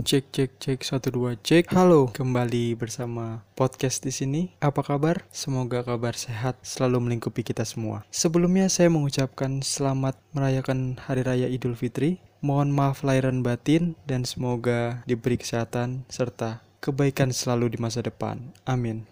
[0.00, 1.68] Cek cek cek satu dua cek.
[1.76, 4.48] Halo, kembali bersama podcast di sini.
[4.56, 5.28] Apa kabar?
[5.28, 8.08] Semoga kabar sehat selalu melingkupi kita semua.
[8.08, 12.16] Sebelumnya saya mengucapkan selamat merayakan Hari Raya Idul Fitri.
[12.40, 18.40] Mohon maaf lahir dan batin dan semoga diberi kesehatan serta kebaikan selalu di masa depan.
[18.64, 19.04] Amin.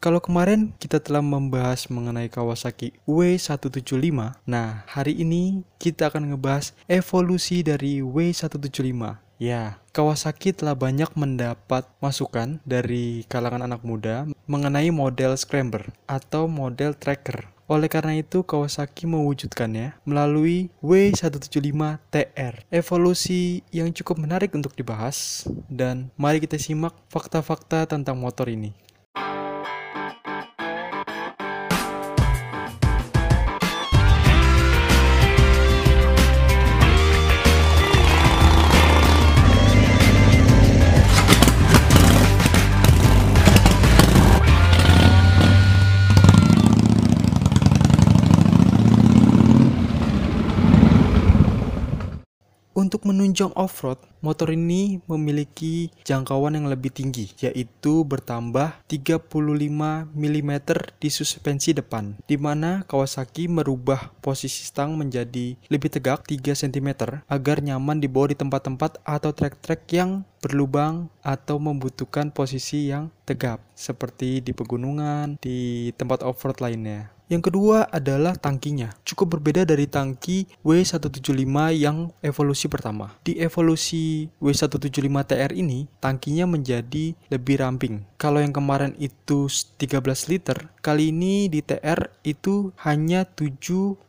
[0.00, 7.60] Kalau kemarin kita telah membahas mengenai Kawasaki W175, nah hari ini kita akan ngebahas evolusi
[7.60, 15.92] dari W175 Ya, Kawasaki telah banyak mendapat masukan dari kalangan anak muda mengenai model scrambler
[16.08, 17.52] atau model tracker.
[17.68, 22.64] Oleh karena itu, Kawasaki mewujudkannya melalui W175TR.
[22.72, 28.72] Evolusi yang cukup menarik untuk dibahas, dan mari kita simak fakta-fakta tentang motor ini.
[53.06, 60.52] Menunjang off-road, motor ini memiliki jangkauan yang lebih tinggi, yaitu bertambah 35 mm
[60.98, 67.62] di suspensi depan, di mana Kawasaki merubah posisi stang menjadi lebih tegak 3 cm agar
[67.62, 74.52] nyaman dibawa di tempat-tempat atau trek-trek yang berlubang atau membutuhkan posisi yang tegap, seperti di
[74.54, 77.15] pegunungan, di tempat off-road lainnya.
[77.26, 78.94] Yang kedua adalah tangkinya.
[79.02, 83.18] Cukup berbeda dari tangki W175 yang evolusi pertama.
[83.26, 88.06] Di evolusi W175TR ini, tangkinya menjadi lebih ramping.
[88.14, 94.06] Kalau yang kemarin itu 13 liter, kali ini di TR itu hanya 7,5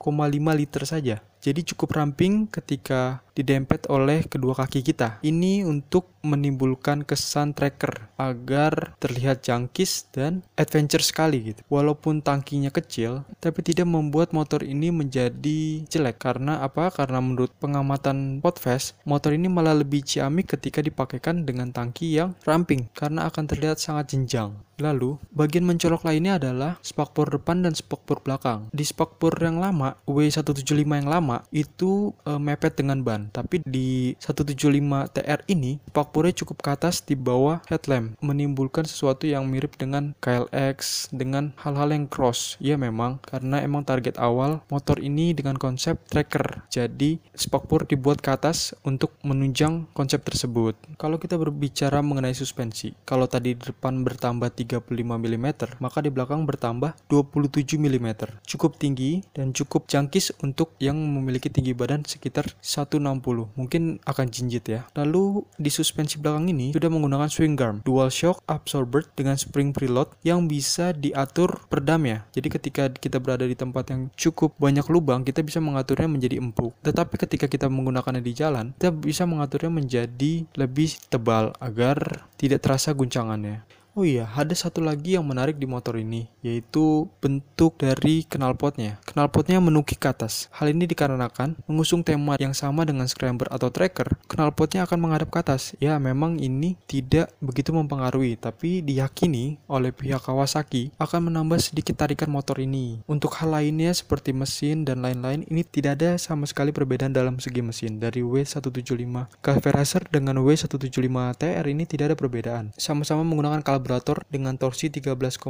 [0.53, 1.17] liter saja.
[1.41, 5.21] Jadi cukup ramping ketika didempet oleh kedua kaki kita.
[5.21, 11.61] Ini untuk menimbulkan kesan tracker agar terlihat jangkis dan adventure sekali gitu.
[11.69, 16.17] Walaupun tangkinya kecil, tapi tidak membuat motor ini menjadi jelek.
[16.17, 16.89] Karena apa?
[16.89, 22.89] Karena menurut pengamatan Podfest, motor ini malah lebih ciamik ketika dipakaikan dengan tangki yang ramping
[22.97, 24.57] karena akan terlihat sangat jenjang.
[24.77, 28.69] Lalu, bagian mencolok lainnya adalah spakbor depan dan spakbor belakang.
[28.69, 35.13] Di spakbor yang lama, W175 yang lama, itu e, mepet dengan ban tapi di 175
[35.13, 41.09] TR ini spakbornya cukup ke atas di bawah headlamp, menimbulkan sesuatu yang mirip dengan KLX
[41.13, 42.55] dengan hal-hal yang cross.
[42.61, 46.65] Ya memang karena emang target awal motor ini dengan konsep tracker.
[46.71, 50.77] Jadi spakbor dibuat ke atas untuk menunjang konsep tersebut.
[50.97, 55.47] Kalau kita berbicara mengenai suspensi, kalau tadi di depan bertambah 35 mm,
[55.79, 58.07] maka di belakang bertambah 27 mm.
[58.43, 63.16] Cukup tinggi dan cukup jangkis untuk yang memiliki tinggi badan sekitar 160
[63.53, 64.81] mungkin akan jinjit ya.
[64.95, 70.13] Lalu di suspensi belakang ini sudah menggunakan swing arm, dual shock absorber dengan spring preload
[70.23, 72.25] yang bisa diatur perdam ya.
[72.33, 76.73] Jadi ketika kita berada di tempat yang cukup banyak lubang, kita bisa mengaturnya menjadi empuk.
[76.83, 82.93] Tetapi ketika kita menggunakannya di jalan, kita bisa mengaturnya menjadi lebih tebal agar tidak terasa
[82.93, 83.65] guncangannya.
[83.97, 89.01] Oh iya, ada satu lagi yang menarik di motor ini, yaitu bentuk dari knalpotnya.
[89.09, 90.53] Knalpotnya menukik ke atas.
[90.53, 95.41] Hal ini dikarenakan mengusung tema yang sama dengan scrambler atau tracker, knalpotnya akan menghadap ke
[95.41, 95.73] atas.
[95.81, 102.29] Ya, memang ini tidak begitu mempengaruhi, tapi diyakini oleh pihak Kawasaki akan menambah sedikit tarikan
[102.29, 103.01] motor ini.
[103.09, 107.65] Untuk hal lainnya seperti mesin dan lain-lain, ini tidak ada sama sekali perbedaan dalam segi
[107.65, 107.97] mesin.
[107.97, 112.77] Dari W175 Cafe Racer dengan W175 TR ini tidak ada perbedaan.
[112.77, 115.47] Sama-sama menggunakan kaliber karburator dengan torsi 13,2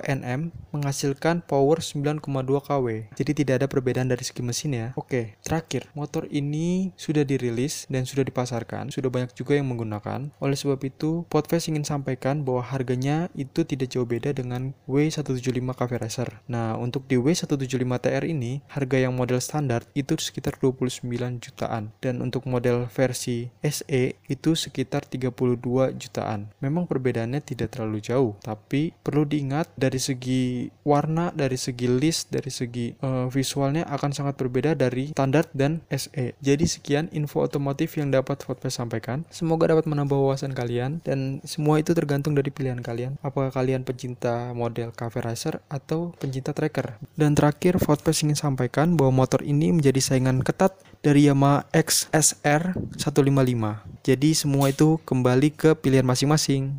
[0.00, 2.24] Nm menghasilkan power 9,2
[2.64, 3.12] kW.
[3.12, 4.88] Jadi tidak ada perbedaan dari segi mesin ya.
[4.96, 8.88] Oke, terakhir, motor ini sudah dirilis dan sudah dipasarkan.
[8.88, 10.32] Sudah banyak juga yang menggunakan.
[10.40, 16.00] Oleh sebab itu, Podfest ingin sampaikan bahwa harganya itu tidak jauh beda dengan W175 Cafe
[16.00, 16.28] Racer.
[16.48, 21.04] Nah, untuk di W175 TR ini, harga yang model standar itu sekitar 29
[21.44, 21.92] jutaan.
[22.00, 26.48] Dan untuk model versi SE itu sekitar 32 jutaan.
[26.64, 32.30] Memang perbedaannya tidak tidak terlalu jauh tapi perlu diingat dari segi warna dari segi list
[32.30, 37.98] dari segi uh, visualnya akan sangat berbeda dari standar dan SE jadi sekian info otomotif
[37.98, 39.24] yang dapat Fotfest sampaikan.
[39.32, 43.18] Semoga dapat menambah wawasan kalian dan semua itu tergantung dari pilihan kalian.
[43.24, 47.00] Apakah kalian pencinta model cafe racer atau pencinta tracker?
[47.16, 53.96] Dan terakhir Fotfest ingin sampaikan bahwa motor ini menjadi saingan ketat dari Yamaha XSR 155
[54.02, 56.74] jadi semua itu kembali ke pilihan masing-masing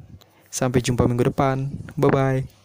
[0.58, 1.70] Sampai jumpa minggu depan.
[1.94, 2.57] Bye bye.